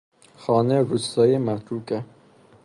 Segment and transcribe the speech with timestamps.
[0.37, 2.03] خانه روستایی متروکه